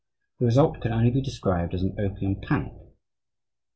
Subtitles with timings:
[0.39, 2.73] The result can only be described as an opium panic.